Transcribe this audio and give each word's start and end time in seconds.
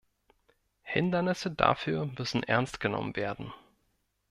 Hindernisse 0.81 1.51
dafür 1.51 2.07
müssen 2.07 2.41
ernst 2.41 2.79
genommen 2.79 3.15
werden. 3.15 3.53